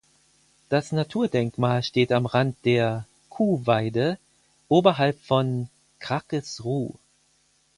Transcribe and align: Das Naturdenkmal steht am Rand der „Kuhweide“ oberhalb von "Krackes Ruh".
Das 0.67 0.91
Naturdenkmal 0.91 1.83
steht 1.83 2.11
am 2.11 2.25
Rand 2.25 2.57
der 2.65 3.05
„Kuhweide“ 3.29 4.17
oberhalb 4.67 5.19
von 5.21 5.69
"Krackes 5.99 6.63
Ruh". 6.63 6.95